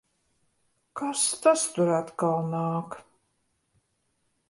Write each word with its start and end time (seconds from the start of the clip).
Kas 1.01 1.21
tas 1.43 1.63
tur 1.77 1.91
atkal 1.99 2.41
nāk? 2.57 2.91